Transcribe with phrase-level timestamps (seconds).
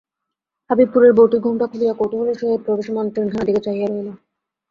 [0.69, 4.07] হবিবপুরের বৌটি ঘোমটা খুলিয়া কৌতুহলের সহিত প্রবেশমান ট্রেনখানার দিকে চাহিয়া ছিল।